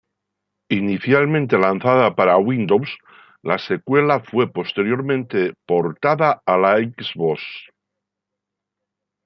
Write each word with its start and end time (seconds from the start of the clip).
Inicialmente 0.81 1.59
lanzada 1.59 2.15
para 2.15 2.39
Windows, 2.49 2.89
la 3.43 3.59
secuela 3.59 4.19
fue 4.21 4.51
posteriormente 4.51 5.53
portada 5.67 6.41
a 6.43 6.57
la 6.57 6.79
Xbox. 6.79 7.43